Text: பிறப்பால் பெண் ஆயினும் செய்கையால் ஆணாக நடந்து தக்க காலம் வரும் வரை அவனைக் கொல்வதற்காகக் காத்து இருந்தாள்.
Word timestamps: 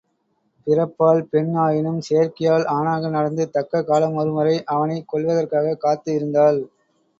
பிறப்பால் 0.67 1.21
பெண் 1.29 1.51
ஆயினும் 1.55 1.99
செய்கையால் 2.09 2.65
ஆணாக 2.69 3.09
நடந்து 3.09 3.49
தக்க 3.49 3.83
காலம் 3.83 4.15
வரும் 4.15 4.33
வரை 4.33 4.57
அவனைக் 4.67 5.09
கொல்வதற்காகக் 5.13 5.79
காத்து 5.79 6.13
இருந்தாள். 6.13 6.61